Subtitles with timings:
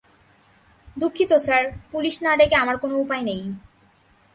[0.97, 3.41] দুঃখিত, sir, police না ডেকে আমার কোনো উপায় নেই।